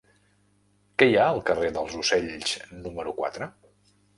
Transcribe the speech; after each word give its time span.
Què 1.01 1.09
hi 1.09 1.17
ha 1.19 1.27
al 1.35 1.43
carrer 1.49 1.71
dels 1.77 1.99
Ocells 2.01 2.57
número 2.87 3.15
quatre? 3.23 3.53